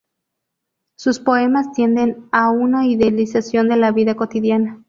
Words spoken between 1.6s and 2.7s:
tienden a